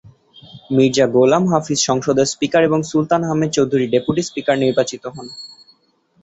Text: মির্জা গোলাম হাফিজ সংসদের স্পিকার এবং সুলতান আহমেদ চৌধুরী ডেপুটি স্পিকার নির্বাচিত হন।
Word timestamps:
মির্জা 0.71 1.05
গোলাম 1.15 1.43
হাফিজ 1.51 1.79
সংসদের 1.89 2.27
স্পিকার 2.27 2.61
এবং 2.63 2.79
সুলতান 2.83 3.21
আহমেদ 3.23 3.51
চৌধুরী 3.53 3.85
ডেপুটি 3.87 4.21
স্পিকার 4.23 4.55
নির্বাচিত 4.63 5.03
হন। 5.07 5.27